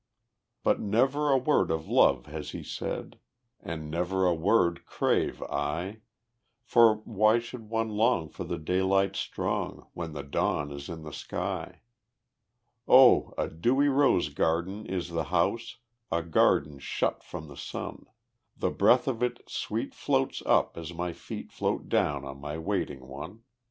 [0.63, 3.19] But never a word of love has he said,
[3.59, 5.99] And never a word crave I,
[6.63, 11.13] For why should one long for the daylight strong When the dawn is in the
[11.13, 11.81] sky?
[12.87, 15.77] O a dewy rose garden is the house,
[16.11, 18.07] A garden shut from the sun;
[18.57, 23.07] The breath of it sweet floats up, as my feet Float down to my waiting
[23.07, 23.43] one.